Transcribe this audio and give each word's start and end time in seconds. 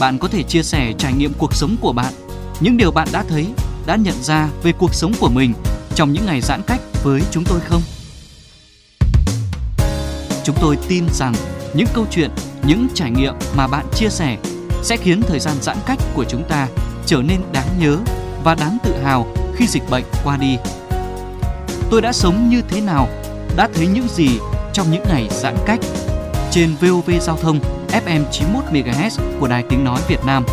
Bạn 0.00 0.18
có 0.18 0.28
thể 0.28 0.42
chia 0.42 0.62
sẻ 0.62 0.92
trải 0.98 1.12
nghiệm 1.12 1.32
cuộc 1.38 1.54
sống 1.54 1.76
của 1.80 1.92
bạn, 1.92 2.12
những 2.60 2.76
điều 2.76 2.90
bạn 2.90 3.08
đã 3.12 3.24
thấy, 3.28 3.46
đã 3.86 3.96
nhận 3.96 4.22
ra 4.22 4.48
về 4.62 4.72
cuộc 4.72 4.94
sống 4.94 5.12
của 5.20 5.28
mình 5.28 5.52
trong 5.94 6.12
những 6.12 6.26
ngày 6.26 6.40
giãn 6.40 6.62
cách 6.66 6.80
với 7.02 7.22
chúng 7.30 7.44
tôi 7.44 7.60
không? 7.60 7.82
Chúng 10.44 10.56
tôi 10.60 10.78
tin 10.88 11.04
rằng 11.12 11.34
những 11.74 11.86
câu 11.94 12.06
chuyện, 12.10 12.30
những 12.66 12.88
trải 12.94 13.10
nghiệm 13.10 13.34
mà 13.56 13.66
bạn 13.66 13.86
chia 13.94 14.08
sẻ 14.08 14.38
sẽ 14.82 14.96
khiến 14.96 15.22
thời 15.22 15.40
gian 15.40 15.56
giãn 15.60 15.76
cách 15.86 15.98
của 16.14 16.24
chúng 16.24 16.44
ta 16.48 16.68
trở 17.06 17.22
nên 17.22 17.40
đáng 17.52 17.68
nhớ 17.78 17.98
và 18.44 18.54
đáng 18.54 18.78
tự 18.84 18.96
hào 19.04 19.26
khi 19.56 19.66
dịch 19.66 19.90
bệnh 19.90 20.04
qua 20.24 20.36
đi. 20.36 20.56
Tôi 21.90 22.02
đã 22.02 22.12
sống 22.12 22.48
như 22.48 22.62
thế 22.68 22.80
nào, 22.80 23.08
đã 23.56 23.68
thấy 23.74 23.86
những 23.86 24.08
gì 24.08 24.28
trong 24.72 24.90
những 24.90 25.04
ngày 25.08 25.28
giãn 25.30 25.56
cách 25.66 25.80
trên 26.50 26.74
VOV 26.80 27.10
Giao 27.20 27.36
thông 27.36 27.60
FM 27.94 28.24
91 28.32 28.64
MHz 28.72 29.40
của 29.40 29.48
Đài 29.48 29.64
Tiếng 29.68 29.84
nói 29.84 30.00
Việt 30.08 30.24
Nam. 30.26 30.44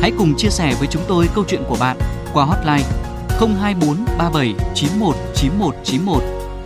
Hãy 0.00 0.12
cùng 0.18 0.34
chia 0.36 0.50
sẻ 0.50 0.74
với 0.78 0.88
chúng 0.90 1.02
tôi 1.08 1.28
câu 1.34 1.44
chuyện 1.48 1.62
của 1.68 1.76
bạn 1.80 1.96
qua 2.34 2.44
hotline 2.44 2.88
024 3.60 3.96
37 4.18 4.54
91 4.74 5.16
91 5.34 5.74
91 5.84 6.22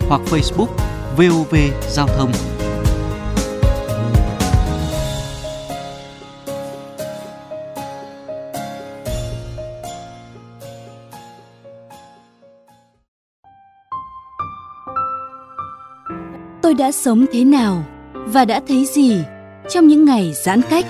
hoặc 0.09 0.21
Facebook 0.25 0.67
VOV 1.17 1.55
Giao 1.89 2.07
thông. 2.07 2.31
tôi 16.61 16.73
đã 16.73 16.91
sống 16.91 17.25
thế 17.31 17.43
nào 17.43 17.83
và 18.13 18.45
đã 18.45 18.61
thấy 18.67 18.85
gì 18.85 19.21
trong 19.69 19.87
những 19.87 20.05
ngày 20.05 20.33
giãn 20.33 20.61
cách. 20.69 20.85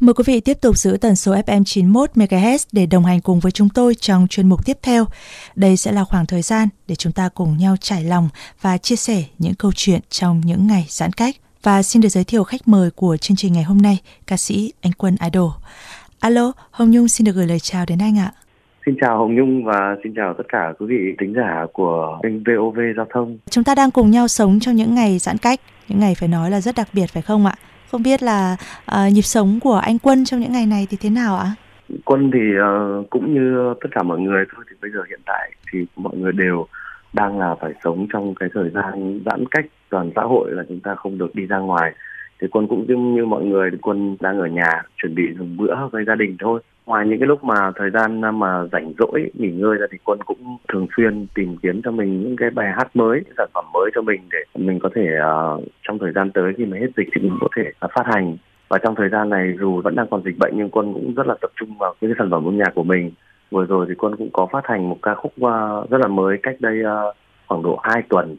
Mời 0.00 0.14
quý 0.14 0.24
vị 0.26 0.40
tiếp 0.40 0.58
tục 0.60 0.78
giữ 0.78 0.96
tần 1.00 1.16
số 1.16 1.34
FM 1.34 1.64
91 1.64 2.10
MHz 2.14 2.58
để 2.72 2.86
đồng 2.86 3.04
hành 3.04 3.20
cùng 3.20 3.40
với 3.40 3.52
chúng 3.52 3.68
tôi 3.68 3.94
trong 3.94 4.26
chuyên 4.28 4.48
mục 4.48 4.64
tiếp 4.64 4.78
theo. 4.82 5.06
Đây 5.54 5.76
sẽ 5.76 5.92
là 5.92 6.04
khoảng 6.04 6.26
thời 6.26 6.42
gian 6.42 6.68
để 6.88 6.94
chúng 6.94 7.12
ta 7.12 7.28
cùng 7.28 7.58
nhau 7.58 7.76
trải 7.80 8.04
lòng 8.04 8.28
và 8.60 8.78
chia 8.78 8.96
sẻ 8.96 9.24
những 9.38 9.54
câu 9.54 9.72
chuyện 9.74 10.00
trong 10.10 10.40
những 10.44 10.66
ngày 10.66 10.86
giãn 10.88 11.12
cách. 11.12 11.36
Và 11.62 11.82
xin 11.82 12.02
được 12.02 12.08
giới 12.08 12.24
thiệu 12.24 12.44
khách 12.44 12.68
mời 12.68 12.90
của 12.90 13.16
chương 13.16 13.36
trình 13.36 13.52
ngày 13.52 13.62
hôm 13.62 13.82
nay, 13.82 13.98
ca 14.26 14.36
sĩ 14.36 14.72
Anh 14.80 14.92
Quân 14.92 15.16
Idol. 15.24 15.50
Alo, 16.24 16.52
Hồng 16.70 16.90
Nhung 16.90 17.08
xin 17.08 17.24
được 17.24 17.32
gửi 17.34 17.46
lời 17.46 17.58
chào 17.58 17.84
đến 17.88 17.98
anh 18.02 18.18
ạ. 18.18 18.30
Xin 18.86 18.94
chào 19.00 19.18
Hồng 19.18 19.34
Nhung 19.34 19.64
và 19.64 19.96
xin 20.04 20.14
chào 20.16 20.34
tất 20.34 20.42
cả 20.48 20.72
quý 20.78 20.86
vị 20.86 21.14
tính 21.18 21.32
giả 21.36 21.66
của 21.72 22.20
kênh 22.22 22.42
VOV 22.44 22.78
Giao 22.96 23.06
thông. 23.10 23.38
Chúng 23.50 23.64
ta 23.64 23.74
đang 23.74 23.90
cùng 23.90 24.10
nhau 24.10 24.28
sống 24.28 24.58
trong 24.60 24.74
những 24.74 24.94
ngày 24.94 25.18
giãn 25.18 25.36
cách, 25.42 25.60
những 25.88 26.00
ngày 26.00 26.14
phải 26.14 26.28
nói 26.28 26.50
là 26.50 26.60
rất 26.60 26.74
đặc 26.76 26.88
biệt 26.92 27.06
phải 27.06 27.22
không 27.22 27.46
ạ? 27.46 27.54
Không 27.90 28.02
biết 28.02 28.22
là 28.22 28.56
uh, 28.92 29.12
nhịp 29.12 29.22
sống 29.22 29.58
của 29.62 29.74
anh 29.74 29.98
Quân 29.98 30.24
trong 30.24 30.40
những 30.40 30.52
ngày 30.52 30.66
này 30.66 30.86
thì 30.90 30.96
thế 31.00 31.10
nào 31.10 31.36
ạ? 31.36 31.54
Quân 32.04 32.30
thì 32.34 32.40
uh, 32.58 33.10
cũng 33.10 33.34
như 33.34 33.74
tất 33.80 33.88
cả 33.90 34.02
mọi 34.02 34.20
người 34.20 34.44
thôi 34.54 34.64
thì 34.70 34.76
bây 34.82 34.90
giờ 34.90 35.00
hiện 35.08 35.20
tại 35.26 35.52
thì 35.72 35.86
mọi 35.96 36.16
người 36.16 36.32
đều 36.32 36.66
đang 37.12 37.38
là 37.38 37.54
phải 37.60 37.72
sống 37.84 38.06
trong 38.12 38.34
cái 38.34 38.48
thời 38.54 38.70
gian 38.70 39.20
giãn 39.26 39.44
cách 39.50 39.64
toàn 39.90 40.10
xã 40.16 40.22
hội 40.22 40.50
là 40.52 40.62
chúng 40.68 40.80
ta 40.80 40.94
không 40.94 41.18
được 41.18 41.34
đi 41.34 41.46
ra 41.46 41.58
ngoài 41.58 41.92
thì 42.40 42.48
quân 42.50 42.66
cũng 42.66 42.84
như, 42.88 42.96
như 42.96 43.24
mọi 43.24 43.44
người 43.44 43.70
thì 43.70 43.78
quân 43.82 44.16
đang 44.20 44.38
ở 44.38 44.46
nhà 44.46 44.82
chuẩn 45.02 45.14
bị 45.14 45.22
dùng 45.38 45.56
bữa 45.56 45.74
với 45.92 46.04
gia 46.04 46.14
đình 46.14 46.36
thôi. 46.40 46.60
Ngoài 46.86 47.06
những 47.06 47.18
cái 47.18 47.26
lúc 47.26 47.44
mà 47.44 47.72
thời 47.76 47.90
gian 47.90 48.38
mà 48.38 48.64
rảnh 48.72 48.92
rỗi 48.98 49.30
nghỉ 49.34 49.50
ngơi 49.50 49.76
ra 49.76 49.86
thì 49.92 49.98
quân 50.04 50.18
cũng 50.26 50.56
thường 50.72 50.86
xuyên 50.96 51.26
tìm 51.34 51.56
kiếm 51.62 51.82
cho 51.84 51.90
mình 51.90 52.22
những 52.22 52.36
cái 52.36 52.50
bài 52.50 52.72
hát 52.76 52.96
mới 52.96 53.20
những 53.24 53.34
sản 53.36 53.48
phẩm 53.54 53.64
mới 53.74 53.90
cho 53.94 54.02
mình 54.02 54.20
để 54.32 54.38
mình 54.54 54.78
có 54.78 54.88
thể 54.94 55.06
uh, 55.18 55.64
trong 55.82 55.98
thời 55.98 56.12
gian 56.12 56.30
tới 56.30 56.52
khi 56.56 56.64
mà 56.64 56.76
hết 56.80 56.88
dịch 56.96 57.08
thì 57.14 57.22
mình 57.22 57.38
có 57.40 57.48
thể 57.56 57.62
uh, 57.84 57.90
phát 57.94 58.06
hành. 58.06 58.36
Và 58.68 58.78
trong 58.78 58.94
thời 58.94 59.08
gian 59.08 59.30
này 59.30 59.52
dù 59.60 59.80
vẫn 59.80 59.94
đang 59.94 60.06
còn 60.10 60.22
dịch 60.24 60.38
bệnh 60.38 60.52
nhưng 60.56 60.70
quân 60.70 60.92
cũng 60.92 61.14
rất 61.14 61.26
là 61.26 61.34
tập 61.40 61.50
trung 61.60 61.78
vào 61.78 61.94
những 62.00 62.10
cái 62.10 62.16
sản 62.18 62.30
phẩm 62.30 62.44
âm 62.44 62.58
nhạc 62.58 62.74
của 62.74 62.84
mình. 62.84 63.10
Vừa 63.50 63.64
rồi 63.64 63.86
thì 63.88 63.94
quân 63.94 64.16
cũng 64.16 64.30
có 64.32 64.46
phát 64.52 64.66
hành 64.66 64.88
một 64.88 64.96
ca 65.02 65.14
khúc 65.14 65.32
uh, 65.40 65.90
rất 65.90 65.98
là 66.00 66.08
mới 66.08 66.38
cách 66.42 66.56
đây 66.60 66.80
uh, 66.80 67.16
khoảng 67.46 67.62
độ 67.62 67.80
2 67.82 68.02
tuần 68.08 68.36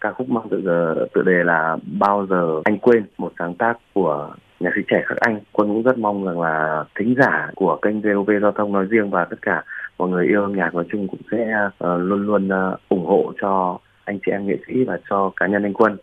ca 0.00 0.12
khúc 0.12 0.28
mang 0.30 0.48
tự 0.50 0.62
ờ, 0.66 1.06
tự 1.14 1.22
đề 1.22 1.44
là 1.44 1.76
bao 1.98 2.26
giờ 2.30 2.60
anh 2.64 2.78
quên 2.78 3.04
một 3.18 3.32
sáng 3.38 3.54
tác 3.54 3.78
của 3.94 4.34
nhạc 4.60 4.70
sĩ 4.76 4.82
trẻ 4.88 5.02
khắc 5.06 5.16
anh. 5.16 5.40
Quân 5.52 5.68
cũng 5.68 5.82
rất 5.82 5.98
mong 5.98 6.24
rằng 6.24 6.40
là 6.40 6.84
thính 6.98 7.14
giả 7.18 7.50
của 7.54 7.78
kênh 7.82 8.00
VOV 8.00 8.30
giao 8.42 8.52
thông 8.52 8.72
nói 8.72 8.86
riêng 8.90 9.10
và 9.10 9.24
tất 9.24 9.36
cả 9.42 9.64
mọi 9.98 10.08
người 10.08 10.26
yêu 10.26 10.42
âm 10.42 10.56
nhạc 10.56 10.74
nói 10.74 10.84
chung 10.92 11.08
cũng 11.08 11.20
sẽ 11.30 11.54
uh, 11.66 12.00
luôn 12.00 12.26
luôn 12.26 12.48
uh, 12.48 12.80
ủng 12.88 13.06
hộ 13.06 13.32
cho 13.40 13.78
anh 14.04 14.18
chị 14.26 14.32
em 14.32 14.46
nghệ 14.46 14.56
sĩ 14.66 14.84
và 14.84 14.98
cho 15.10 15.30
cá 15.36 15.46
nhân 15.46 15.62
anh 15.62 15.74
quân 15.74 15.96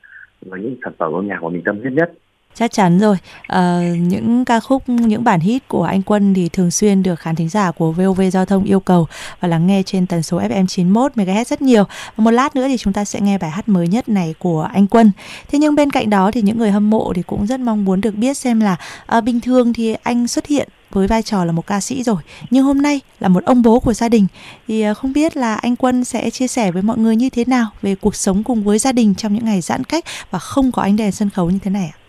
với 0.45 0.59
những 0.59 0.75
sản 0.83 0.93
phẩm 0.97 1.13
âm 1.13 1.27
nhạc 1.27 1.37
của 1.41 1.49
mình 1.49 1.61
tâm 1.65 1.79
huyết 1.79 1.93
nhất 1.93 2.11
chắc 2.59 2.71
chắn 2.71 2.99
rồi. 2.99 3.17
À, 3.47 3.81
những 3.97 4.45
ca 4.45 4.59
khúc 4.59 4.89
những 4.89 5.23
bản 5.23 5.39
hit 5.39 5.67
của 5.67 5.83
anh 5.83 6.01
Quân 6.01 6.33
thì 6.33 6.49
thường 6.49 6.71
xuyên 6.71 7.03
được 7.03 7.19
khán 7.19 7.35
thính 7.35 7.49
giả 7.49 7.71
của 7.71 7.91
VOV 7.91 8.21
giao 8.31 8.45
thông 8.45 8.63
yêu 8.63 8.79
cầu 8.79 9.07
và 9.39 9.47
lắng 9.47 9.67
nghe 9.67 9.83
trên 9.85 10.07
tần 10.07 10.23
số 10.23 10.39
FM 10.39 10.67
91 10.67 11.11
MHz 11.15 11.43
rất 11.43 11.61
nhiều. 11.61 11.83
Và 12.15 12.23
một 12.23 12.31
lát 12.31 12.55
nữa 12.55 12.67
thì 12.67 12.77
chúng 12.77 12.93
ta 12.93 13.05
sẽ 13.05 13.21
nghe 13.21 13.37
bài 13.37 13.51
hát 13.51 13.69
mới 13.69 13.87
nhất 13.87 14.09
này 14.09 14.33
của 14.39 14.69
anh 14.73 14.87
Quân. 14.87 15.11
Thế 15.47 15.59
nhưng 15.59 15.75
bên 15.75 15.91
cạnh 15.91 16.09
đó 16.09 16.31
thì 16.31 16.41
những 16.41 16.57
người 16.57 16.71
hâm 16.71 16.89
mộ 16.89 17.13
thì 17.15 17.21
cũng 17.21 17.47
rất 17.47 17.59
mong 17.59 17.85
muốn 17.85 18.01
được 18.01 18.15
biết 18.15 18.37
xem 18.37 18.59
là 18.59 18.75
à, 19.05 19.21
bình 19.21 19.41
thường 19.41 19.73
thì 19.73 19.95
anh 20.03 20.27
xuất 20.27 20.45
hiện 20.45 20.69
với 20.91 21.07
vai 21.07 21.23
trò 21.23 21.45
là 21.45 21.51
một 21.51 21.67
ca 21.67 21.81
sĩ 21.81 22.03
rồi 22.03 22.21
nhưng 22.49 22.63
hôm 22.63 22.81
nay 22.81 23.01
là 23.19 23.27
một 23.27 23.45
ông 23.45 23.61
bố 23.61 23.79
của 23.79 23.93
gia 23.93 24.09
đình. 24.09 24.27
Thì 24.67 24.81
ờ, 24.81 24.93
không 24.93 25.13
biết 25.13 25.37
là 25.37 25.55
anh 25.55 25.75
Quân 25.75 26.03
sẽ 26.03 26.29
chia 26.29 26.47
sẻ 26.47 26.71
với 26.71 26.81
mọi 26.81 26.97
người 26.97 27.15
như 27.15 27.29
thế 27.29 27.45
nào 27.45 27.69
về 27.81 27.95
cuộc 27.95 28.15
sống 28.15 28.43
cùng 28.43 28.63
với 28.63 28.79
gia 28.79 28.91
đình 28.91 29.15
trong 29.15 29.33
những 29.33 29.45
ngày 29.45 29.61
giãn 29.61 29.83
cách 29.83 30.03
và 30.31 30.39
không 30.39 30.71
có 30.71 30.81
ánh 30.81 30.95
đèn 30.95 31.11
sân 31.11 31.29
khấu 31.29 31.49
như 31.49 31.59
thế 31.63 31.71
này 31.71 31.91
ạ? 31.93 32.06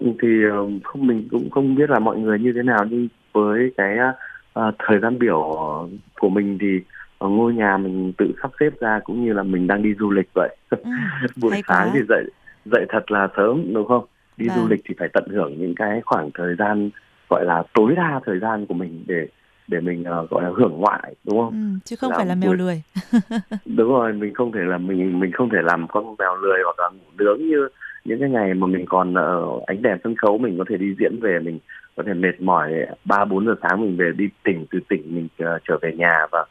Thì 0.00 0.28
không 0.84 1.06
mình 1.06 1.28
cũng 1.30 1.50
không 1.50 1.74
biết 1.74 1.90
là 1.90 1.98
mọi 1.98 2.18
người 2.18 2.38
như 2.38 2.52
thế 2.52 2.62
nào 2.62 2.86
nhưng 2.90 3.08
với 3.32 3.72
cái 3.76 3.96
uh, 4.58 4.74
thời 4.78 4.98
gian 4.98 5.18
biểu 5.18 5.40
của 6.20 6.28
mình 6.28 6.58
thì 6.60 6.80
ở 7.18 7.28
ngôi 7.28 7.54
nhà 7.54 7.76
mình 7.76 8.12
tự 8.18 8.32
sắp 8.42 8.50
xếp 8.60 8.70
ra 8.80 9.00
cũng 9.04 9.24
như 9.24 9.32
là 9.32 9.42
mình 9.42 9.66
đang 9.66 9.82
đi 9.82 9.94
du 9.98 10.10
lịch 10.10 10.28
vậy 10.34 10.56
ừ, 10.70 10.78
buổi 11.36 11.62
sáng 11.68 11.90
thì 11.94 12.00
dậy 12.08 12.24
dậy 12.64 12.86
thật 12.88 13.10
là 13.10 13.28
sớm 13.36 13.74
đúng 13.74 13.88
không 13.88 14.04
đi 14.36 14.48
vâng. 14.48 14.56
du 14.56 14.68
lịch 14.68 14.80
thì 14.88 14.94
phải 14.98 15.08
tận 15.12 15.24
hưởng 15.28 15.58
những 15.58 15.74
cái 15.74 16.00
khoảng 16.04 16.30
thời 16.34 16.54
gian 16.58 16.90
gọi 17.30 17.44
là 17.44 17.62
tối 17.74 17.94
đa 17.96 18.20
thời 18.26 18.38
gian 18.38 18.66
của 18.66 18.74
mình 18.74 19.04
để 19.06 19.26
để 19.68 19.80
mình 19.80 20.00
uh, 20.00 20.30
gọi 20.30 20.42
là 20.42 20.50
hưởng 20.56 20.72
ngoại 20.76 21.14
đúng 21.24 21.38
không? 21.38 21.50
Ừ, 21.50 21.78
chứ 21.84 21.96
không 21.96 22.10
làm 22.10 22.18
phải 22.18 22.26
là 22.26 22.34
mèo 22.34 22.50
buổi... 22.50 22.58
lười. 22.58 22.82
đúng 23.76 23.88
rồi, 23.88 24.12
mình 24.12 24.34
không 24.34 24.52
thể 24.52 24.60
là 24.60 24.78
mình 24.78 25.20
mình 25.20 25.32
không 25.32 25.50
thể 25.50 25.58
làm 25.62 25.86
con 25.88 26.16
mèo 26.18 26.36
lười 26.36 26.58
hoặc 26.64 26.78
là 26.78 26.88
ngủ 26.88 27.04
nướng 27.18 27.38
như 27.38 27.68
những 28.04 28.20
cái 28.20 28.30
ngày 28.30 28.54
mà 28.54 28.66
mình 28.66 28.84
còn 28.88 29.14
ở 29.14 29.60
ánh 29.66 29.82
đèn 29.82 29.98
sân 30.04 30.14
khấu 30.16 30.38
mình 30.38 30.58
có 30.58 30.64
thể 30.68 30.76
đi 30.76 30.94
diễn 30.98 31.20
về 31.20 31.38
mình 31.38 31.58
có 31.96 32.02
thể 32.06 32.14
mệt 32.14 32.40
mỏi 32.40 32.72
ba 33.04 33.24
bốn 33.24 33.46
giờ 33.46 33.54
sáng 33.62 33.80
mình 33.80 33.96
về 33.96 34.12
đi 34.16 34.28
tỉnh 34.44 34.66
từ 34.70 34.78
tỉnh 34.88 35.14
mình 35.14 35.28
uh, 35.42 35.62
trở 35.68 35.78
về 35.82 35.92
nhà 35.96 36.26
và 36.32 36.44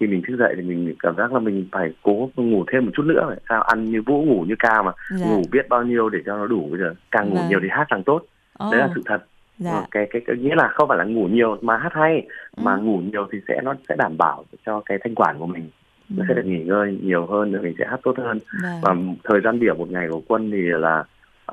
khi 0.00 0.06
mình 0.06 0.22
thức 0.26 0.36
dậy 0.38 0.54
thì 0.56 0.62
mình 0.62 0.94
cảm 0.98 1.16
giác 1.16 1.32
là 1.32 1.38
mình 1.38 1.68
phải 1.72 1.92
cố 2.02 2.30
ngủ 2.36 2.64
thêm 2.72 2.84
một 2.84 2.90
chút 2.94 3.02
nữa 3.02 3.24
phải 3.28 3.36
sao 3.48 3.62
ăn 3.62 3.84
như 3.84 4.02
vũ 4.06 4.22
ngủ 4.22 4.44
như 4.48 4.54
ca 4.58 4.82
mà 4.82 4.92
dạ. 5.10 5.26
ngủ 5.26 5.42
biết 5.52 5.68
bao 5.68 5.82
nhiêu 5.82 6.08
để 6.08 6.18
cho 6.26 6.36
nó 6.36 6.46
đủ 6.46 6.68
bây 6.70 6.80
giờ 6.80 6.94
càng 7.10 7.30
ngủ 7.30 7.36
dạ. 7.36 7.48
nhiều 7.48 7.58
thì 7.62 7.68
hát 7.70 7.86
càng 7.88 8.02
tốt 8.02 8.22
oh. 8.64 8.72
đấy 8.72 8.80
là 8.80 8.88
sự 8.94 9.02
thật 9.06 9.24
dạ. 9.58 9.70
Ờ, 9.70 9.84
cái, 9.90 10.06
cái 10.10 10.22
cái 10.26 10.36
nghĩa 10.36 10.54
là 10.54 10.68
không 10.68 10.88
phải 10.88 10.98
là 10.98 11.04
ngủ 11.04 11.26
nhiều 11.26 11.56
mà 11.60 11.76
hát 11.76 11.92
hay 11.92 12.26
ừ. 12.56 12.62
mà 12.62 12.76
ngủ 12.76 13.00
nhiều 13.12 13.28
thì 13.32 13.38
sẽ 13.48 13.60
nó 13.62 13.74
sẽ 13.88 13.96
đảm 13.98 14.16
bảo 14.18 14.44
cho 14.66 14.82
cái 14.86 14.98
thanh 15.04 15.14
quản 15.14 15.38
của 15.38 15.46
mình 15.46 15.70
nó 16.08 16.24
sẽ 16.28 16.34
được 16.34 16.46
nghỉ 16.46 16.64
ngơi 16.64 16.98
nhiều 17.02 17.26
hơn 17.26 17.52
để 17.52 17.58
mình 17.58 17.74
sẽ 17.78 17.84
hát 17.90 18.00
tốt 18.02 18.18
hơn. 18.18 18.38
Vâng. 18.62 18.80
và 18.82 18.94
thời 19.24 19.40
gian 19.44 19.60
điểm 19.60 19.78
một 19.78 19.90
ngày 19.90 20.06
của 20.10 20.20
quân 20.28 20.50
thì 20.50 20.62
là 20.62 21.04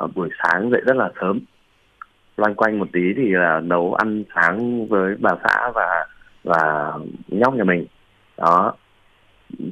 uh, 0.04 0.16
buổi 0.16 0.30
sáng 0.44 0.70
dậy 0.72 0.82
rất 0.86 0.96
là 0.98 1.10
sớm. 1.22 1.40
Loanh 2.38 2.56
quanh 2.56 2.80
một 2.80 2.88
tí 2.94 3.14
thì 3.16 3.30
là 3.32 3.60
nấu 3.60 3.94
ăn 3.94 4.24
sáng 4.36 4.88
với 4.88 5.16
bà 5.20 5.32
xã 5.44 5.72
và 5.76 6.06
và 6.44 6.94
nhóc 7.28 7.56
nhà 7.56 7.64
mình. 7.64 7.86
Đó. 8.38 8.74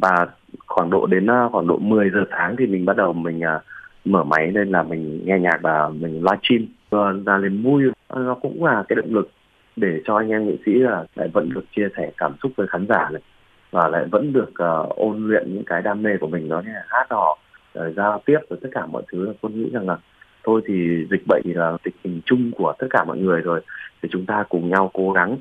Và 0.01 0.27
khoảng 0.67 0.89
độ 0.89 1.05
đến 1.05 1.25
uh, 1.25 1.51
khoảng 1.51 1.67
độ 1.67 1.77
10 1.77 2.09
giờ 2.09 2.23
sáng 2.31 2.55
thì 2.59 2.65
mình 2.65 2.85
bắt 2.85 2.97
đầu 2.97 3.13
mình 3.13 3.39
uh, 3.39 3.61
mở 4.05 4.23
máy 4.23 4.51
lên 4.51 4.71
là 4.71 4.83
mình 4.83 5.21
nghe 5.25 5.39
nhạc 5.39 5.61
và 5.61 5.89
mình 5.89 6.23
livestream 6.23 6.67
và 7.25 7.37
lên 7.37 7.63
vui 7.63 7.83
nó 8.15 8.35
cũng 8.41 8.65
là 8.65 8.83
cái 8.89 8.95
động 8.95 9.13
lực 9.13 9.31
để 9.75 10.01
cho 10.05 10.15
anh 10.15 10.29
em 10.29 10.47
nghệ 10.47 10.55
sĩ 10.65 10.73
là 10.73 11.05
lại 11.15 11.27
vẫn 11.33 11.49
được 11.53 11.65
chia 11.75 11.87
sẻ 11.97 12.11
cảm 12.17 12.33
xúc 12.43 12.51
với 12.55 12.67
khán 12.67 12.85
giả 12.89 13.09
này 13.09 13.21
và 13.73 13.87
lại 13.87 14.05
vẫn 14.11 14.33
được 14.33 14.49
uh, 14.49 14.89
ôn 14.95 15.27
luyện 15.27 15.53
những 15.53 15.63
cái 15.65 15.81
đam 15.81 16.03
mê 16.03 16.17
của 16.19 16.27
mình 16.27 16.49
đó 16.49 16.61
như 16.65 16.71
là 16.73 16.83
hát 16.87 17.07
hò 17.09 17.37
uh, 17.79 17.95
giao 17.95 18.21
tiếp 18.25 18.39
và 18.49 18.55
tất 18.61 18.69
cả 18.71 18.85
mọi 18.85 19.03
thứ. 19.11 19.33
Con 19.41 19.51
nghĩ 19.55 19.69
rằng 19.73 19.87
là 19.87 19.97
thôi 20.43 20.61
thì 20.67 21.05
dịch 21.11 21.23
bệnh 21.27 21.43
là 21.45 21.77
tình 21.83 21.93
hình 22.03 22.21
chung 22.25 22.51
của 22.57 22.73
tất 22.79 22.87
cả 22.89 23.03
mọi 23.03 23.17
người 23.17 23.41
rồi 23.41 23.61
thì 24.01 24.09
chúng 24.11 24.25
ta 24.25 24.43
cùng 24.49 24.69
nhau 24.69 24.91
cố 24.93 25.11
gắng 25.11 25.37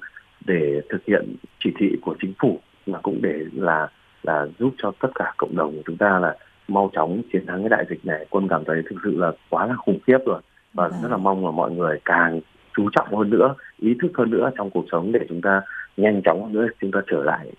để 0.46 0.80
thực 0.88 1.04
hiện 1.04 1.36
chỉ 1.64 1.70
thị 1.78 1.96
của 2.02 2.14
chính 2.20 2.32
phủ 2.42 2.60
mà 2.86 2.98
cũng 3.02 3.18
để 3.22 3.40
là 3.54 3.88
là 4.22 4.46
giúp 4.58 4.74
cho 4.78 4.92
tất 5.00 5.08
cả 5.14 5.32
cộng 5.36 5.56
đồng 5.56 5.76
của 5.76 5.82
chúng 5.86 5.96
ta 5.96 6.18
là 6.18 6.36
mau 6.68 6.90
chóng 6.94 7.22
chiến 7.32 7.46
thắng 7.46 7.62
cái 7.62 7.68
đại 7.68 7.84
dịch 7.90 8.06
này. 8.06 8.26
Quân 8.30 8.48
cảm 8.48 8.64
thấy 8.64 8.82
thực 8.90 8.96
sự 9.04 9.18
là 9.18 9.32
quá 9.50 9.66
là 9.66 9.74
khủng 9.74 9.98
khiếp 10.06 10.18
rồi. 10.26 10.40
Và 10.74 10.88
rất 10.88 11.10
là 11.10 11.16
mong 11.16 11.44
là 11.44 11.50
mọi 11.50 11.70
người 11.70 12.00
càng 12.04 12.40
chú 12.76 12.88
trọng 12.92 13.14
hơn 13.14 13.30
nữa 13.30 13.54
ý 13.78 13.94
thức 14.02 14.10
hơn 14.14 14.30
nữa 14.30 14.50
trong 14.56 14.70
cuộc 14.70 14.84
sống 14.92 15.12
để 15.12 15.20
chúng 15.28 15.42
ta 15.42 15.62
nhanh 15.96 16.22
chóng 16.24 16.42
hơn 16.42 16.52
nữa 16.52 16.66
chúng 16.80 16.90
ta 16.90 17.00
trở 17.10 17.22
lại 17.22 17.52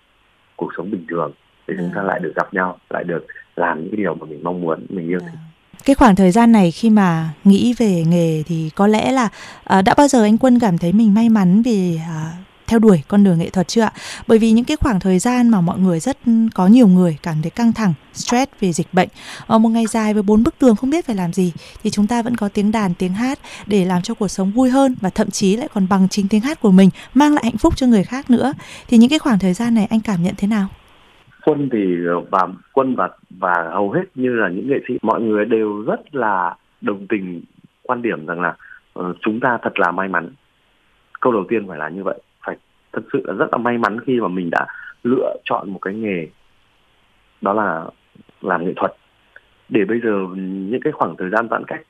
cuộc 0.56 0.70
sống 0.76 0.90
bình 0.90 1.06
thường 1.10 1.32
để 1.68 1.74
chúng 1.78 1.90
ta 1.94 2.02
lại 2.02 2.20
được 2.20 2.32
gặp 2.36 2.54
nhau 2.54 2.78
lại 2.90 3.04
được 3.04 3.26
làm 3.56 3.80
những 3.80 3.90
cái 3.90 3.96
điều 3.96 4.14
mà 4.14 4.26
mình 4.26 4.40
mong 4.42 4.60
muốn 4.60 4.86
mình 4.88 5.08
yêu 5.08 5.20
thích. 5.20 5.38
Cái 5.84 5.94
khoảng 5.94 6.16
thời 6.16 6.30
gian 6.30 6.52
này 6.52 6.70
khi 6.70 6.90
mà 6.90 7.30
nghĩ 7.44 7.74
về 7.78 8.04
nghề 8.08 8.42
thì 8.46 8.70
có 8.74 8.86
lẽ 8.86 9.12
là 9.12 9.28
uh, 9.78 9.84
đã 9.84 9.94
bao 9.96 10.08
giờ 10.08 10.22
anh 10.22 10.38
Quân 10.38 10.58
cảm 10.58 10.78
thấy 10.78 10.92
mình 10.92 11.14
may 11.14 11.28
mắn 11.28 11.62
vì 11.62 11.94
uh, 11.94 12.44
theo 12.66 12.78
đuổi 12.78 13.02
con 13.08 13.24
đường 13.24 13.38
nghệ 13.38 13.50
thuật 13.50 13.68
chưa 13.68 13.82
ạ? 13.82 13.92
Bởi 14.26 14.38
vì 14.38 14.50
những 14.50 14.64
cái 14.64 14.76
khoảng 14.76 15.00
thời 15.00 15.18
gian 15.18 15.48
mà 15.48 15.60
mọi 15.60 15.78
người 15.78 16.00
rất 16.00 16.16
có 16.54 16.66
nhiều 16.66 16.88
người 16.88 17.18
cảm 17.22 17.36
thấy 17.42 17.50
căng 17.50 17.72
thẳng, 17.72 17.94
stress 18.12 18.52
vì 18.60 18.72
dịch 18.72 18.86
bệnh, 18.92 19.08
ở 19.46 19.58
một 19.58 19.68
ngày 19.68 19.86
dài 19.86 20.14
với 20.14 20.22
bốn 20.22 20.42
bức 20.42 20.58
tường 20.58 20.76
không 20.76 20.90
biết 20.90 21.06
phải 21.06 21.16
làm 21.16 21.32
gì 21.32 21.52
thì 21.82 21.90
chúng 21.90 22.06
ta 22.06 22.22
vẫn 22.22 22.36
có 22.36 22.48
tiếng 22.48 22.72
đàn, 22.72 22.94
tiếng 22.94 23.12
hát 23.12 23.38
để 23.66 23.84
làm 23.84 24.02
cho 24.02 24.14
cuộc 24.14 24.28
sống 24.28 24.50
vui 24.50 24.70
hơn 24.70 24.94
và 25.00 25.10
thậm 25.10 25.30
chí 25.30 25.56
lại 25.56 25.68
còn 25.74 25.86
bằng 25.90 26.08
chính 26.08 26.28
tiếng 26.28 26.40
hát 26.40 26.60
của 26.60 26.70
mình 26.70 26.90
mang 27.14 27.34
lại 27.34 27.44
hạnh 27.44 27.58
phúc 27.58 27.76
cho 27.76 27.86
người 27.86 28.04
khác 28.04 28.30
nữa. 28.30 28.52
Thì 28.88 28.98
những 28.98 29.10
cái 29.10 29.18
khoảng 29.18 29.38
thời 29.38 29.52
gian 29.52 29.74
này 29.74 29.86
anh 29.90 30.00
cảm 30.00 30.22
nhận 30.22 30.34
thế 30.38 30.48
nào? 30.48 30.66
Quân 31.44 31.68
thì 31.72 31.78
ờ, 32.08 32.20
và 32.30 32.46
quân 32.72 32.94
và 32.96 33.08
và 33.30 33.70
hầu 33.72 33.90
hết 33.90 34.04
như 34.14 34.30
là 34.30 34.48
những 34.48 34.68
nghệ 34.68 34.76
sĩ 34.88 34.94
mọi 35.02 35.20
người 35.20 35.44
đều 35.44 35.82
rất 35.82 36.14
là 36.14 36.56
đồng 36.80 37.06
tình 37.08 37.42
quan 37.82 38.02
điểm 38.02 38.26
rằng 38.26 38.40
là 38.40 38.56
uh, 38.98 39.16
chúng 39.20 39.40
ta 39.40 39.58
thật 39.62 39.78
là 39.78 39.90
may 39.90 40.08
mắn 40.08 40.30
câu 41.20 41.32
đầu 41.32 41.44
tiên 41.48 41.68
phải 41.68 41.78
là 41.78 41.88
như 41.88 42.02
vậy 42.04 42.18
thật 42.94 43.02
sự 43.12 43.22
là 43.24 43.34
rất 43.34 43.46
là 43.52 43.58
may 43.58 43.78
mắn 43.78 44.00
khi 44.00 44.20
mà 44.20 44.28
mình 44.28 44.50
đã 44.50 44.66
lựa 45.02 45.36
chọn 45.44 45.70
một 45.70 45.78
cái 45.78 45.94
nghề, 45.94 46.26
đó 47.40 47.52
là 47.52 47.84
làm 48.40 48.64
nghệ 48.64 48.72
thuật. 48.76 48.92
Để 49.68 49.84
bây 49.84 50.00
giờ 50.00 50.26
những 50.36 50.80
cái 50.80 50.92
khoảng 50.92 51.16
thời 51.16 51.30
gian 51.30 51.48
giãn 51.50 51.64
cách 51.66 51.80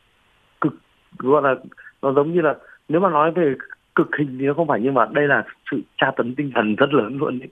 cực, 0.61 0.75
gọi 1.19 1.43
là 1.43 1.55
nó 2.03 2.13
giống 2.13 2.33
như 2.33 2.41
là 2.41 2.55
nếu 2.89 3.01
mà 3.01 3.11
nói 3.11 3.31
về 3.31 3.55
cực 3.95 4.17
hình 4.19 4.37
thì 4.41 4.47
nó 4.47 4.55
không 4.55 4.69
phải, 4.69 4.81
nhưng 4.83 4.95
mà 4.95 5.07
đây 5.13 5.29
là 5.29 5.45
sự 5.71 5.81
tra 5.97 6.11
tấn 6.17 6.35
tinh 6.35 6.51
thần 6.55 6.75
rất 6.75 6.95
lớn 6.95 7.19
luôn 7.19 7.39
đấy 7.39 7.49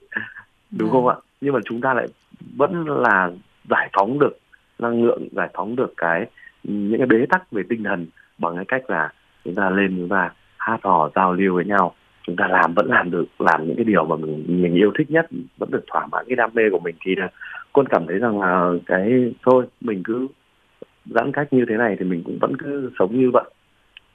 đúng 0.71 0.91
không 0.91 1.09
ạ? 1.09 1.17
Nhưng 1.41 1.55
mà 1.55 1.61
chúng 1.65 1.81
ta 1.81 1.95
lại 1.95 2.09
vẫn 2.57 2.85
là 2.89 3.31
giải 3.71 3.91
phóng 3.93 4.19
được 4.19 4.39
năng 4.79 5.05
lượng, 5.05 5.29
giải 5.33 5.49
phóng 5.55 5.77
được 5.77 5.95
cái, 5.97 6.27
những 6.63 6.99
cái 6.99 7.07
bế 7.07 7.27
tắc 7.27 7.53
về 7.53 7.63
tinh 7.69 7.85
thần 7.85 8.07
bằng 8.39 8.57
cái 8.57 8.65
cách 8.65 8.91
là 8.91 9.13
chúng 9.45 9.55
ta 9.55 9.71
lên 9.71 9.97
chúng 9.99 10.09
ta 10.09 10.31
hát 10.57 10.79
hò 10.83 11.11
giao 11.15 11.33
lưu 11.33 11.55
với 11.55 11.65
nhau 11.65 11.95
chúng 12.27 12.37
ta 12.37 12.49
làm, 12.49 12.75
vẫn 12.75 12.87
làm 12.91 13.11
được, 13.11 13.25
làm 13.39 13.67
những 13.67 13.77
cái 13.77 13.85
điều 13.85 14.05
mà 14.05 14.17
mình 14.17 14.45
mình 14.63 14.75
yêu 14.75 14.93
thích 14.99 15.11
nhất, 15.11 15.27
vẫn 15.59 15.71
được 15.71 15.85
thỏa 15.87 16.07
mãn 16.07 16.25
cái 16.29 16.37
đam 16.37 16.51
mê 16.55 16.63
của 16.71 16.79
mình 16.79 16.95
thì 17.05 17.15
là 17.15 17.29
quân 17.73 17.87
cảm 17.87 18.07
thấy 18.07 18.19
rằng 18.19 18.41
là 18.41 18.73
cái, 18.87 19.35
thôi, 19.43 19.65
mình 19.81 20.03
cứ 20.05 20.29
giãn 21.05 21.33
cách 21.33 21.53
như 21.53 21.65
thế 21.69 21.77
này 21.77 21.97
thì 21.99 22.05
mình 22.05 22.23
cũng 22.25 22.39
vẫn 22.41 22.57
cứ 22.57 22.91
sống 22.99 23.21
như 23.21 23.31
vậy. 23.31 23.45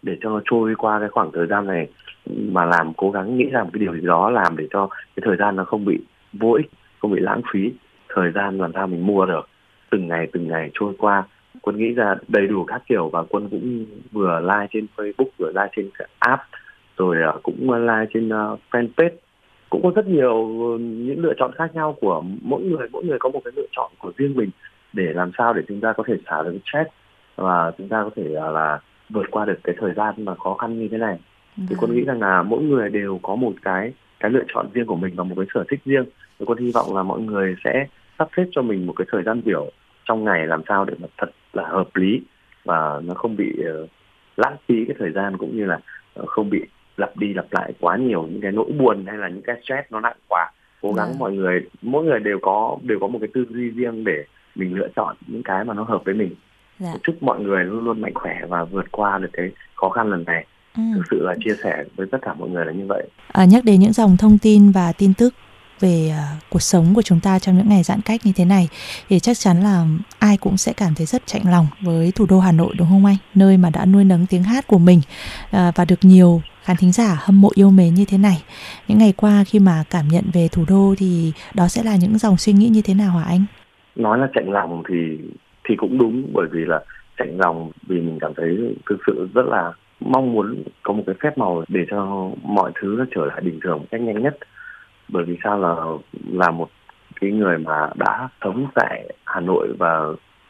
Để 0.02 0.18
cho 0.22 0.30
nó 0.30 0.42
trôi 0.46 0.76
qua 0.76 1.00
cái 1.00 1.10
khoảng 1.10 1.32
thời 1.34 1.48
gian 1.48 1.68
này 1.68 1.88
mà 2.28 2.66
làm, 2.66 2.94
cố 2.94 3.12
gắng 3.12 3.38
nghĩ 3.38 3.46
ra 3.46 3.64
một 3.64 3.70
cái 3.74 3.80
điều 3.80 3.94
gì 3.94 4.08
đó 4.08 4.30
làm 4.30 4.58
để 4.58 4.68
cho 4.72 4.88
cái 4.88 5.22
thời 5.26 5.38
gian 5.38 5.56
nó 5.56 5.64
không 5.64 5.86
bị 5.86 5.98
vô 6.34 6.52
ích, 6.52 6.70
không 7.00 7.12
bị 7.12 7.20
lãng 7.20 7.42
phí, 7.52 7.72
thời 8.10 8.32
gian 8.32 8.58
làm 8.58 8.72
sao 8.74 8.88
mình 8.88 9.08
mua 9.08 9.26
được. 9.26 9.50
Từng 9.90 10.08
ngày 10.08 10.28
từng 10.32 10.48
ngày 10.48 10.72
trôi 10.74 10.94
qua, 10.98 11.24
quân 11.62 11.78
nghĩ 11.78 11.94
ra 11.94 12.16
đầy 12.28 12.48
đủ 12.48 12.64
các 12.64 12.82
kiểu 12.88 13.10
và 13.10 13.24
quân 13.24 13.50
cũng 13.50 13.86
vừa 14.12 14.40
like 14.40 14.68
trên 14.72 14.88
facebook, 14.96 15.30
vừa 15.38 15.48
like 15.48 15.72
trên 15.76 15.90
app 16.20 16.42
rồi 16.98 17.18
uh, 17.36 17.44
cũng 17.44 17.72
like 17.72 18.12
trên 18.14 18.28
uh, 18.28 18.60
fanpage. 18.72 19.16
Cũng 19.70 19.84
có 19.84 19.92
rất 19.96 20.08
nhiều 20.08 20.48
những 20.80 21.20
lựa 21.20 21.34
chọn 21.38 21.52
khác 21.56 21.76
nhau 21.76 21.96
của 22.02 22.24
mỗi 22.42 22.62
người. 22.62 22.88
Mỗi 22.92 23.04
người 23.04 23.20
có 23.20 23.30
một 23.30 23.42
cái 23.46 23.52
lựa 23.56 23.68
chọn 23.72 23.92
của 24.00 24.12
riêng 24.18 24.36
mình 24.36 24.50
để 24.94 25.14
làm 25.14 25.32
sao 25.38 25.54
để 25.54 25.62
chúng 25.68 25.82
ta 25.82 25.94
có 25.94 26.04
thể 26.08 26.14
xả 26.30 26.44
được 26.44 26.58
stress 26.66 26.90
và 27.36 27.72
chúng 27.78 27.88
ta 27.88 28.04
có 28.04 28.10
thể 28.16 28.24
là 28.54 28.80
vượt 29.10 29.26
qua 29.32 29.46
được 29.46 29.60
cái 29.64 29.76
thời 29.80 29.94
gian 29.94 30.14
mà 30.18 30.36
khó 30.36 30.54
khăn 30.54 30.80
như 30.80 30.88
thế 30.92 30.98
này. 30.98 31.20
Thì 31.70 31.76
quân 31.80 31.96
nghĩ 31.96 32.04
rằng 32.04 32.22
là 32.22 32.44
mỗi 32.44 32.64
người 32.64 32.90
đều 32.90 33.20
có 33.24 33.36
một 33.36 33.54
cái 33.62 33.94
cái 34.20 34.32
lựa 34.32 34.44
chọn 34.54 34.68
riêng 34.74 34.86
của 34.86 34.96
mình 34.96 35.14
và 35.16 35.24
một 35.24 35.36
cái 35.38 35.46
sở 35.54 35.64
thích 35.70 35.80
riêng. 35.86 36.06
Thì 36.40 36.46
quân 36.46 36.58
hy 36.58 36.72
vọng 36.72 36.96
là 36.96 37.04
mọi 37.04 37.22
người 37.22 37.56
sẽ 37.64 37.88
sắp 38.20 38.28
xếp 38.38 38.46
cho 38.52 38.62
mình 38.62 38.88
một 38.88 38.94
cái 38.94 39.08
thời 39.12 39.24
gian 39.24 39.42
biểu 39.46 39.72
trong 40.06 40.24
ngày 40.24 40.48
làm 40.48 40.62
sao 40.68 40.86
để 40.86 40.94
mà 41.00 41.08
thật 41.18 41.32
là 41.54 41.64
hợp 41.68 41.96
lý 41.96 42.22
và 42.66 43.02
nó 43.04 43.14
không 43.14 43.36
bị 43.36 43.54
uh, 43.84 43.90
lãng 44.38 44.56
phí 44.68 44.86
cái 44.86 44.96
thời 45.00 45.12
gian 45.12 45.38
cũng 45.38 45.58
như 45.58 45.66
là 45.66 45.80
uh, 46.20 46.28
không 46.28 46.50
bị 46.50 46.62
lặp 46.98 47.18
đi 47.18 47.34
lặp 47.34 47.46
lại 47.52 47.74
quá 47.80 47.98
nhiều 47.98 48.28
những 48.32 48.42
cái 48.42 48.52
nỗi 48.52 48.72
buồn 48.80 49.06
hay 49.08 49.18
là 49.18 49.30
những 49.30 49.42
cái 49.42 49.56
stress 49.64 49.92
nó 49.92 50.00
nặng 50.00 50.18
quá 50.28 50.52
cố 50.82 50.94
gắng. 50.94 51.10
Dạ. 51.12 51.16
mọi 51.20 51.32
người 51.34 51.62
mỗi 51.82 52.04
người 52.04 52.20
đều 52.20 52.40
có 52.42 52.78
đều 52.82 53.00
có 53.00 53.08
một 53.08 53.20
cái 53.22 53.30
tư 53.34 53.46
duy 53.50 53.70
riêng 53.70 54.04
để 54.04 54.24
mình 54.56 54.76
lựa 54.76 54.88
chọn 54.96 55.16
những 55.28 55.44
cái 55.44 55.64
mà 55.64 55.74
nó 55.74 55.84
hợp 55.84 56.02
với 56.06 56.14
mình. 56.14 56.36
Dạ. 56.80 56.94
chúc 57.04 57.24
mọi 57.24 57.40
người 57.40 57.64
luôn 57.64 57.86
luôn 57.86 58.02
mạnh 58.02 58.14
khỏe 58.14 58.36
và 58.50 58.64
vượt 58.64 58.86
qua 58.92 59.18
được 59.18 59.30
cái 59.34 59.52
khó 59.76 59.90
khăn 59.90 60.10
lần 60.10 60.24
này 60.24 60.46
ừ. 60.76 60.82
thực 60.96 61.04
sự 61.12 61.26
là 61.26 61.36
chia 61.46 61.56
sẻ 61.64 61.84
với 61.96 62.08
tất 62.12 62.18
cả 62.22 62.34
mọi 62.34 62.50
người 62.50 62.66
là 62.66 62.72
như 62.72 62.86
vậy 62.88 63.08
à, 63.28 63.46
nhắc 63.46 63.64
đến 63.66 63.80
những 63.80 63.94
dòng 63.94 64.18
thông 64.18 64.38
tin 64.38 64.72
và 64.72 64.94
tin 64.98 65.14
tức 65.14 65.34
về 65.80 66.12
uh, 66.12 66.44
cuộc 66.50 66.62
sống 66.62 66.86
của 66.96 67.02
chúng 67.02 67.20
ta 67.20 67.40
trong 67.40 67.58
những 67.58 67.70
ngày 67.70 67.84
giãn 67.84 68.02
cách 68.02 68.22
như 68.24 68.32
thế 68.36 68.46
này 68.46 68.70
thì 69.10 69.20
chắc 69.20 69.38
chắn 69.38 69.64
là 69.64 69.86
ai 70.20 70.38
cũng 70.38 70.58
sẽ 70.58 70.74
cảm 70.78 70.96
thấy 70.96 71.06
rất 71.06 71.22
chạnh 71.26 71.42
lòng 71.52 71.68
với 71.82 72.12
thủ 72.16 72.26
đô 72.30 72.40
Hà 72.40 72.52
Nội 72.52 72.74
đúng 72.78 72.88
không 72.88 73.06
anh? 73.06 73.18
Nơi 73.36 73.58
mà 73.58 73.70
đã 73.74 73.86
nuôi 73.86 74.04
nấng 74.04 74.26
tiếng 74.30 74.44
hát 74.44 74.68
của 74.68 74.78
mình 74.78 75.02
uh, 75.46 75.76
và 75.76 75.86
được 75.86 76.00
nhiều 76.02 76.42
khán 76.64 76.78
thính 76.78 76.92
giả 76.92 77.18
hâm 77.20 77.42
mộ 77.42 77.50
yêu 77.56 77.72
mến 77.72 77.94
như 77.94 78.06
thế 78.08 78.18
này. 78.18 78.44
Những 78.88 78.98
ngày 78.98 79.14
qua 79.18 79.44
khi 79.48 79.60
mà 79.60 79.84
cảm 79.90 80.08
nhận 80.08 80.24
về 80.34 80.48
thủ 80.52 80.66
đô 80.68 80.96
thì 80.98 81.32
đó 81.54 81.68
sẽ 81.68 81.84
là 81.84 81.96
những 81.96 82.18
dòng 82.18 82.38
suy 82.38 82.54
nghĩ 82.54 82.70
như 82.70 82.82
thế 82.82 82.94
nào 82.94 83.12
hả 83.12 83.24
anh? 83.24 83.46
Nói 83.96 84.18
là 84.18 84.28
chạnh 84.34 84.52
lòng 84.52 84.84
thì 84.90 85.18
thì 85.70 85.76
cũng 85.76 85.98
đúng 85.98 86.30
bởi 86.34 86.48
vì 86.52 86.66
là 86.66 86.80
chạnh 87.18 87.38
lòng 87.38 87.72
vì 87.88 88.02
mình 88.02 88.18
cảm 88.22 88.34
thấy 88.38 88.76
thực 88.90 88.98
sự 89.08 89.28
rất 89.34 89.46
là 89.46 89.72
mong 90.00 90.34
muốn 90.34 90.64
có 90.84 90.94
một 90.94 91.04
cái 91.06 91.16
phép 91.24 91.38
màu 91.38 91.64
để 91.68 91.86
cho 91.90 92.30
mọi 92.44 92.72
thứ 92.82 92.96
nó 92.98 93.06
trở 93.16 93.26
lại 93.26 93.42
bình 93.42 93.60
thường 93.64 93.78
một 93.80 93.86
cách 93.92 94.02
nhanh 94.02 94.24
nhất 94.24 94.38
bởi 95.10 95.24
vì 95.24 95.38
sao 95.44 95.60
là 95.60 95.76
là 96.32 96.52
một 96.52 96.70
cái 97.22 97.32
người 97.32 97.58
mà 97.58 97.90
đã 97.96 98.30
sống 98.44 98.68
tại 98.76 99.14
Hà 99.26 99.40
Nội 99.40 99.68
và 99.80 100.00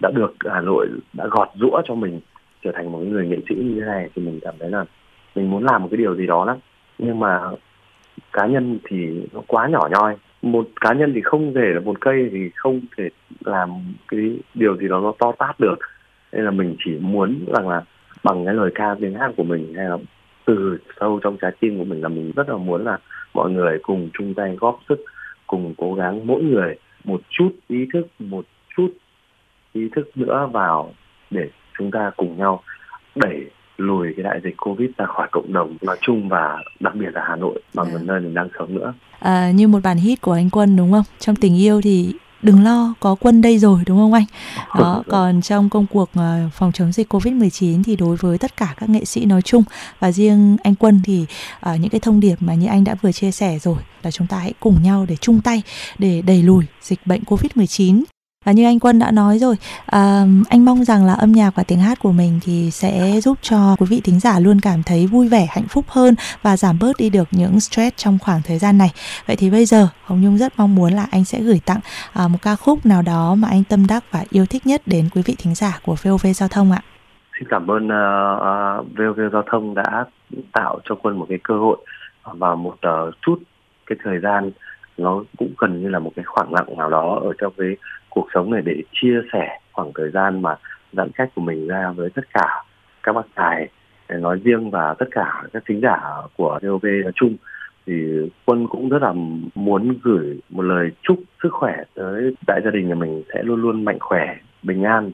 đã 0.01 0.11
được 0.11 0.33
Hà 0.45 0.61
Nội 0.61 0.87
đã 1.13 1.27
gọt 1.31 1.49
rũa 1.55 1.81
cho 1.85 1.95
mình 1.95 2.19
trở 2.63 2.71
thành 2.75 2.91
một 2.91 2.99
người 2.99 3.27
nghệ 3.27 3.37
sĩ 3.49 3.55
như 3.55 3.79
thế 3.79 3.85
này 3.85 4.09
thì 4.15 4.21
mình 4.21 4.39
cảm 4.41 4.53
thấy 4.59 4.69
là 4.69 4.85
mình 5.35 5.51
muốn 5.51 5.63
làm 5.63 5.81
một 5.81 5.87
cái 5.91 5.97
điều 5.97 6.15
gì 6.15 6.27
đó 6.27 6.45
lắm. 6.45 6.57
Nhưng 6.97 7.19
mà 7.19 7.41
cá 8.33 8.45
nhân 8.45 8.79
thì 8.89 9.27
nó 9.33 9.41
quá 9.47 9.67
nhỏ 9.67 9.89
nhoi. 9.91 10.15
Một 10.41 10.67
cá 10.81 10.93
nhân 10.93 11.11
thì 11.15 11.21
không 11.21 11.53
thể 11.53 11.65
là 11.73 11.79
một 11.79 12.01
cây 12.01 12.29
thì 12.31 12.49
không 12.55 12.81
thể 12.97 13.09
làm 13.45 13.69
cái 14.07 14.39
điều 14.53 14.77
gì 14.77 14.87
đó 14.87 14.99
nó 14.99 15.13
to 15.19 15.31
tát 15.31 15.59
được. 15.59 15.75
Nên 16.31 16.45
là 16.45 16.51
mình 16.51 16.75
chỉ 16.85 16.91
muốn 17.01 17.45
rằng 17.53 17.69
là 17.69 17.81
bằng 18.23 18.45
cái 18.45 18.53
lời 18.53 18.71
ca 18.75 18.95
tiếng 18.99 19.13
hát 19.13 19.31
của 19.37 19.43
mình 19.43 19.73
hay 19.75 19.85
là 19.85 19.97
từ 20.47 20.77
sâu 20.99 21.19
trong 21.23 21.37
trái 21.41 21.51
tim 21.59 21.77
của 21.77 21.83
mình 21.83 22.01
là 22.01 22.09
mình 22.09 22.31
rất 22.35 22.49
là 22.49 22.57
muốn 22.57 22.85
là 22.85 22.97
mọi 23.33 23.51
người 23.51 23.79
cùng 23.83 24.09
chung 24.13 24.33
tay 24.33 24.55
góp 24.59 24.79
sức 24.89 25.05
cùng 25.47 25.73
cố 25.77 25.93
gắng 25.93 26.27
mỗi 26.27 26.43
người 26.43 26.75
một 27.03 27.21
chút 27.29 27.49
ý 27.67 27.85
thức 27.93 28.07
một 28.19 28.45
chút 28.77 28.93
ý 29.73 29.89
thức 29.95 30.17
nữa 30.17 30.49
vào 30.51 30.93
để 31.29 31.49
chúng 31.77 31.91
ta 31.91 32.11
cùng 32.17 32.37
nhau 32.37 32.63
đẩy 33.15 33.45
lùi 33.77 34.13
cái 34.17 34.23
đại 34.23 34.39
dịch 34.43 34.57
covid 34.57 34.89
ra 34.97 35.05
khỏi 35.05 35.27
cộng 35.31 35.53
đồng 35.53 35.77
nói 35.81 35.97
chung 36.01 36.29
và 36.29 36.57
đặc 36.79 36.95
biệt 36.95 37.09
là 37.13 37.21
hà 37.27 37.35
nội 37.35 37.61
mà 37.73 37.83
yeah. 37.83 38.01
nơi 38.03 38.19
mình 38.19 38.33
đang 38.33 38.49
sống 38.59 38.75
nữa 38.75 38.93
à, 39.19 39.51
như 39.51 39.67
một 39.67 39.79
bản 39.83 39.97
hit 39.97 40.21
của 40.21 40.31
anh 40.31 40.49
quân 40.49 40.75
đúng 40.75 40.91
không 40.91 41.05
trong 41.19 41.35
tình 41.35 41.57
yêu 41.57 41.81
thì 41.83 42.13
đừng 42.41 42.63
lo 42.63 42.93
có 42.99 43.15
quân 43.15 43.41
đây 43.41 43.59
rồi 43.59 43.83
đúng 43.85 43.97
không 43.97 44.13
anh? 44.13 44.25
Đó 44.75 45.03
còn 45.07 45.41
trong 45.41 45.69
công 45.69 45.85
cuộc 45.87 46.09
uh, 46.19 46.53
phòng 46.53 46.71
chống 46.71 46.91
dịch 46.91 47.09
covid 47.09 47.33
19 47.33 47.83
thì 47.83 47.95
đối 47.95 48.15
với 48.15 48.37
tất 48.37 48.57
cả 48.57 48.73
các 48.77 48.89
nghệ 48.89 49.05
sĩ 49.05 49.25
nói 49.25 49.41
chung 49.41 49.63
và 49.99 50.11
riêng 50.11 50.57
anh 50.63 50.75
quân 50.75 51.01
thì 51.03 51.25
uh, 51.69 51.79
những 51.79 51.89
cái 51.89 51.99
thông 51.99 52.19
điệp 52.19 52.35
mà 52.39 52.53
như 52.53 52.67
anh 52.67 52.83
đã 52.83 52.95
vừa 53.01 53.11
chia 53.11 53.31
sẻ 53.31 53.59
rồi 53.59 53.77
là 54.03 54.11
chúng 54.11 54.27
ta 54.27 54.37
hãy 54.37 54.53
cùng 54.59 54.83
nhau 54.83 55.05
để 55.09 55.15
chung 55.15 55.41
tay 55.41 55.61
để 55.97 56.21
đẩy 56.21 56.43
lùi 56.43 56.65
dịch 56.81 56.99
bệnh 57.05 57.23
covid 57.23 57.51
19 57.55 58.03
và 58.47 58.53
như 58.53 58.65
anh 58.65 58.79
Quân 58.79 58.99
đã 58.99 59.11
nói 59.11 59.37
rồi, 59.37 59.55
à, 59.85 60.25
anh 60.49 60.65
mong 60.65 60.83
rằng 60.83 61.05
là 61.05 61.13
âm 61.13 61.31
nhạc 61.31 61.55
và 61.55 61.63
tiếng 61.67 61.79
hát 61.79 61.99
của 61.99 62.11
mình 62.11 62.39
thì 62.43 62.71
sẽ 62.71 63.19
giúp 63.21 63.37
cho 63.41 63.75
quý 63.79 63.85
vị 63.89 64.01
thính 64.03 64.19
giả 64.19 64.39
luôn 64.39 64.59
cảm 64.61 64.83
thấy 64.83 65.07
vui 65.07 65.27
vẻ, 65.29 65.47
hạnh 65.49 65.67
phúc 65.69 65.85
hơn 65.87 66.15
và 66.41 66.57
giảm 66.57 66.79
bớt 66.79 66.97
đi 66.97 67.09
được 67.09 67.27
những 67.31 67.59
stress 67.59 67.97
trong 67.97 68.17
khoảng 68.21 68.41
thời 68.45 68.57
gian 68.57 68.77
này. 68.77 68.91
Vậy 69.25 69.35
thì 69.35 69.49
bây 69.49 69.65
giờ 69.65 69.87
Hồng 70.03 70.21
Nhung 70.21 70.37
rất 70.37 70.53
mong 70.57 70.75
muốn 70.75 70.93
là 70.93 71.07
anh 71.11 71.25
sẽ 71.25 71.39
gửi 71.41 71.59
tặng 71.65 71.79
à, 72.13 72.27
một 72.27 72.37
ca 72.41 72.55
khúc 72.55 72.85
nào 72.85 73.01
đó 73.01 73.35
mà 73.35 73.47
anh 73.51 73.63
tâm 73.63 73.87
đắc 73.87 74.03
và 74.11 74.23
yêu 74.29 74.45
thích 74.45 74.67
nhất 74.67 74.81
đến 74.85 75.09
quý 75.15 75.21
vị 75.25 75.35
thính 75.37 75.55
giả 75.55 75.79
của 75.83 75.95
VOV 76.03 76.27
Giao 76.35 76.49
thông 76.49 76.71
ạ. 76.71 76.81
Xin 77.39 77.47
cảm 77.49 77.71
ơn 77.71 77.91
à, 77.91 78.03
à, 78.41 78.77
uh, 78.77 78.85
uh, 78.85 78.97
VOV 78.97 79.19
Giao 79.33 79.43
thông 79.51 79.75
đã 79.75 80.05
tạo 80.53 80.79
cho 80.83 80.95
Quân 80.95 81.19
một 81.19 81.25
cái 81.29 81.37
cơ 81.43 81.53
hội 81.53 81.77
và 82.23 82.55
một 82.55 82.75
uh, 82.87 83.13
chút 83.21 83.39
cái 83.85 83.97
thời 84.03 84.19
gian 84.19 84.51
nó 84.97 85.23
cũng 85.37 85.53
gần 85.57 85.81
như 85.81 85.89
là 85.89 85.99
một 85.99 86.11
cái 86.15 86.25
khoảng 86.25 86.53
lặng 86.53 86.77
nào 86.77 86.89
đó 86.89 87.19
ở 87.23 87.31
trong 87.37 87.53
cái 87.57 87.67
cuộc 88.17 88.27
sống 88.33 88.51
này 88.51 88.61
để 88.65 88.83
chia 88.93 89.21
sẻ 89.33 89.59
khoảng 89.73 89.91
thời 89.95 90.11
gian 90.11 90.41
mà 90.41 90.55
giãn 90.93 91.09
cách 91.15 91.29
của 91.35 91.41
mình 91.41 91.67
ra 91.67 91.91
với 91.95 92.09
tất 92.09 92.21
cả 92.33 92.63
các 93.03 93.13
bác 93.13 93.25
tài 93.35 93.69
nói 94.09 94.39
riêng 94.43 94.71
và 94.71 94.93
tất 94.93 95.05
cả 95.11 95.43
các 95.53 95.63
thính 95.65 95.81
giả 95.81 96.01
của 96.37 96.59
VOV 96.63 96.85
nói 96.85 97.11
chung. 97.15 97.35
Thì 97.85 97.93
quân 98.45 98.67
cũng 98.67 98.89
rất 98.89 99.01
là 99.01 99.13
muốn 99.55 99.97
gửi 100.03 100.39
một 100.49 100.61
lời 100.61 100.91
chúc 101.01 101.19
sức 101.43 101.49
khỏe 101.51 101.75
tới 101.93 102.35
đại 102.47 102.61
gia 102.63 102.71
đình 102.71 102.87
nhà 102.89 102.95
mình 102.95 103.23
sẽ 103.33 103.43
luôn 103.43 103.61
luôn 103.61 103.85
mạnh 103.85 103.97
khỏe, 103.99 104.35
bình 104.63 104.83
an, 104.83 105.11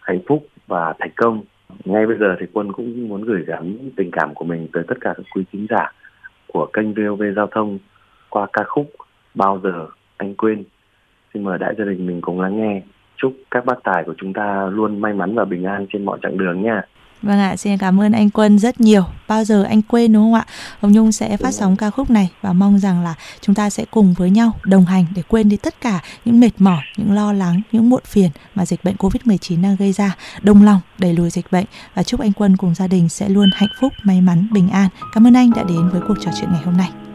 hạnh 0.00 0.20
phúc 0.28 0.46
và 0.66 0.94
thành 0.98 1.12
công. 1.16 1.42
Ngay 1.84 2.06
bây 2.06 2.16
giờ 2.18 2.36
thì 2.40 2.46
quân 2.52 2.72
cũng 2.72 3.08
muốn 3.08 3.22
gửi 3.22 3.44
gắm 3.44 3.78
tình 3.96 4.10
cảm 4.10 4.34
của 4.34 4.44
mình 4.44 4.68
tới 4.72 4.84
tất 4.88 4.94
cả 5.00 5.14
các 5.16 5.26
quý 5.34 5.44
khán 5.52 5.66
giả 5.70 5.92
của 6.46 6.66
kênh 6.66 6.94
VOV 6.94 7.22
giao 7.36 7.46
thông 7.46 7.78
qua 8.28 8.46
ca 8.52 8.64
khúc 8.64 8.90
bao 9.34 9.60
giờ 9.62 9.86
anh 10.16 10.34
quên 10.34 10.64
xin 11.34 11.44
mời 11.44 11.58
đại 11.58 11.74
gia 11.78 11.84
đình 11.84 12.06
mình 12.06 12.20
cùng 12.20 12.40
lắng 12.40 12.56
nghe 12.56 12.82
chúc 13.16 13.32
các 13.50 13.64
bác 13.64 13.76
tài 13.84 14.04
của 14.06 14.14
chúng 14.18 14.32
ta 14.32 14.66
luôn 14.70 15.00
may 15.00 15.14
mắn 15.14 15.34
và 15.34 15.44
bình 15.44 15.64
an 15.64 15.86
trên 15.92 16.04
mọi 16.04 16.18
chặng 16.22 16.38
đường 16.38 16.62
nha 16.62 16.82
Vâng 17.22 17.38
ạ, 17.38 17.56
xin 17.56 17.78
cảm 17.78 18.00
ơn 18.00 18.12
anh 18.12 18.30
Quân 18.30 18.58
rất 18.58 18.80
nhiều. 18.80 19.04
Bao 19.28 19.44
giờ 19.44 19.62
anh 19.62 19.82
quên 19.82 20.12
đúng 20.12 20.22
không 20.22 20.34
ạ? 20.34 20.44
Hồng 20.80 20.92
Nhung 20.92 21.12
sẽ 21.12 21.36
phát 21.36 21.54
sóng 21.54 21.76
ca 21.76 21.90
khúc 21.90 22.10
này 22.10 22.30
và 22.42 22.52
mong 22.52 22.78
rằng 22.78 23.04
là 23.04 23.14
chúng 23.40 23.54
ta 23.54 23.70
sẽ 23.70 23.84
cùng 23.90 24.14
với 24.18 24.30
nhau 24.30 24.52
đồng 24.64 24.84
hành 24.84 25.04
để 25.14 25.22
quên 25.28 25.48
đi 25.48 25.56
tất 25.56 25.80
cả 25.80 26.00
những 26.24 26.40
mệt 26.40 26.50
mỏi, 26.58 26.82
những 26.96 27.12
lo 27.12 27.32
lắng, 27.32 27.60
những 27.72 27.90
muộn 27.90 28.02
phiền 28.04 28.30
mà 28.54 28.66
dịch 28.66 28.84
bệnh 28.84 28.96
Covid-19 28.96 29.62
đang 29.62 29.76
gây 29.76 29.92
ra. 29.92 30.16
Đồng 30.42 30.62
lòng 30.62 30.80
đẩy 30.98 31.12
lùi 31.12 31.30
dịch 31.30 31.46
bệnh 31.52 31.66
và 31.94 32.02
chúc 32.02 32.20
anh 32.20 32.32
Quân 32.32 32.56
cùng 32.56 32.74
gia 32.74 32.86
đình 32.86 33.08
sẽ 33.08 33.28
luôn 33.28 33.50
hạnh 33.54 33.70
phúc, 33.80 33.92
may 34.04 34.20
mắn, 34.20 34.46
bình 34.52 34.68
an. 34.68 34.88
Cảm 35.14 35.26
ơn 35.26 35.34
anh 35.34 35.50
đã 35.56 35.62
đến 35.68 35.88
với 35.92 36.00
cuộc 36.08 36.16
trò 36.20 36.30
chuyện 36.40 36.50
ngày 36.52 36.62
hôm 36.64 36.76
nay. 36.76 37.07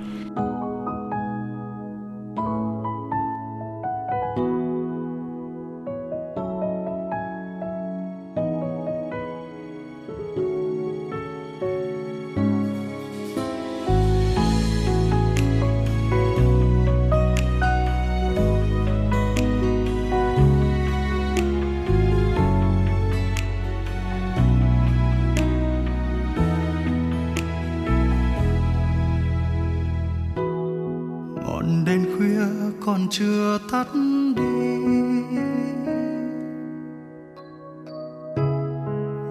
Còn 32.86 33.08
chưa 33.10 33.58
tắt 33.72 33.88
đi. 34.36 34.44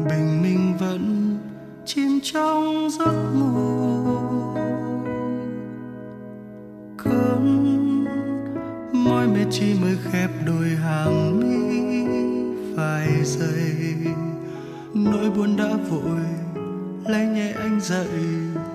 Bình 0.08 0.42
minh 0.42 0.76
vẫn 0.80 1.36
chìm 1.86 2.20
trong 2.22 2.88
giấc 2.90 3.12
ngủ. 3.34 4.18
Cơn 7.04 8.04
mỏi 8.92 9.26
mệt 9.28 9.46
chi 9.50 9.74
mới 9.82 9.96
khép 10.04 10.30
đôi 10.46 10.68
hàng 10.68 11.40
mi 11.40 12.04
vài 12.76 13.24
giây 13.24 13.96
nỗi 14.94 15.30
buồn 15.30 15.56
đã 15.56 15.76
vội 15.90 16.20
lấy 17.06 17.26
nhẹ 17.26 17.52
anh 17.52 17.80
dậy 17.80 18.08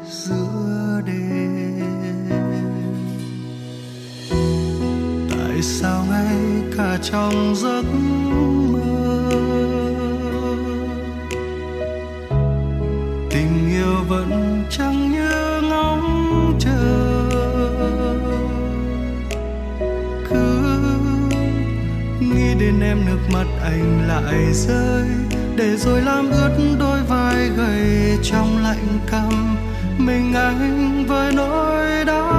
giữa 0.10 1.02
đêm. 1.06 1.97
Vậy 5.58 5.64
sao 5.64 6.06
ngay 6.10 6.38
cả 6.78 6.98
trong 7.02 7.56
giấc 7.56 7.84
mơ? 8.72 8.80
Tình 13.30 13.70
yêu 13.70 13.96
vẫn 14.08 14.64
chẳng 14.70 15.12
như 15.12 15.62
ngóng 15.70 16.58
chờ. 16.60 17.30
Cứ 20.30 20.80
nghĩ 22.20 22.54
đến 22.60 22.80
em 22.82 23.06
nước 23.06 23.20
mắt 23.34 23.48
anh 23.64 24.08
lại 24.08 24.54
rơi, 24.54 25.08
để 25.56 25.78
rồi 25.78 26.02
làm 26.02 26.30
ướt 26.32 26.76
đôi 26.80 27.00
vai 27.10 27.50
gầy 27.58 28.18
trong 28.24 28.58
lạnh 28.64 29.00
căm. 29.12 29.58
Mình 29.98 30.34
anh 30.34 31.06
với 31.08 31.32
nỗi 31.32 32.06
đau 32.06 32.37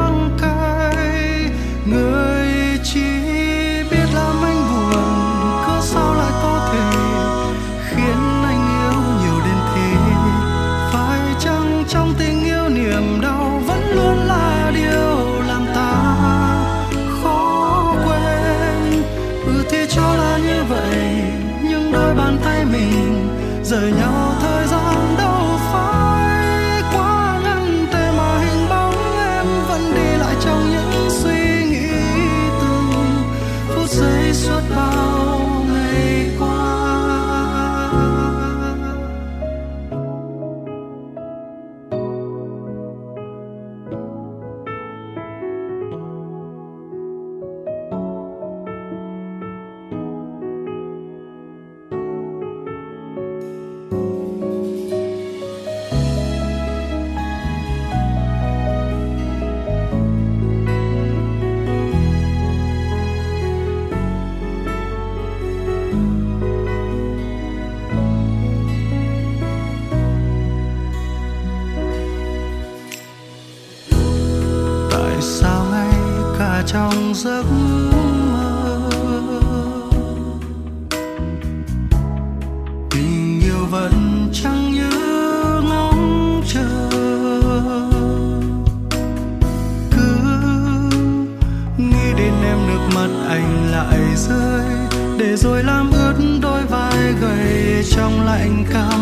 để 95.18 95.36
rồi 95.36 95.64
làm 95.64 95.90
ướt 95.90 96.14
đôi 96.42 96.62
vai 96.64 97.12
gầy 97.20 97.84
trong 97.96 98.26
lạnh 98.26 98.64
cao. 98.72 98.97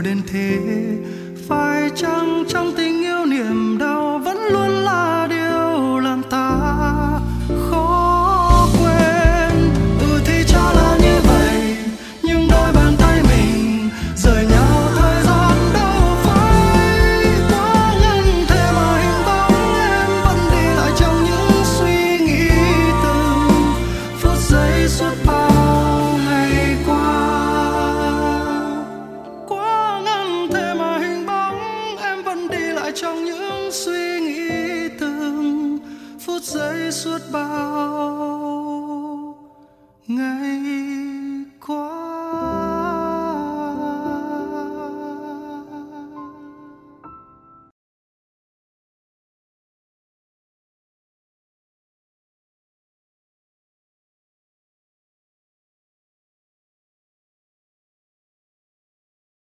Đến 0.00 0.20
thế 0.26 0.58
phải 1.48 1.90
chăng 1.96 2.44
trong 2.48 2.72
tình 2.76 2.95